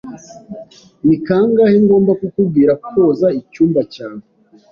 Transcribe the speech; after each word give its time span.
Ni 1.05 1.17
kangahe 1.25 1.75
ngomba 1.85 2.11
kukubwira 2.21 2.71
koza 2.87 3.27
icyumba 3.39 3.79
cyawe? 3.93 4.21